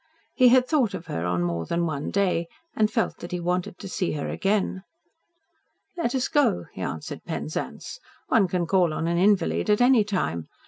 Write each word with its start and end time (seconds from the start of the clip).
He 0.33 0.47
had 0.47 0.67
thought 0.67 0.95
of 0.95 1.05
her 1.05 1.27
on 1.27 1.43
more 1.43 1.67
than 1.67 1.85
one 1.85 2.09
day, 2.09 2.47
and 2.75 2.89
felt 2.91 3.17
that 3.17 3.31
he 3.31 3.39
wanted 3.39 3.77
to 3.77 3.87
see 3.87 4.13
her 4.13 4.27
again. 4.29 4.81
"Let 5.95 6.15
us 6.15 6.27
go," 6.27 6.65
he 6.73 6.81
answered 6.81 7.23
Penzance. 7.23 7.99
"One 8.27 8.47
can 8.47 8.65
call 8.65 8.95
on 8.95 9.07
an 9.07 9.19
invalid 9.19 9.69
at 9.69 9.79
any 9.79 10.03
time. 10.03 10.47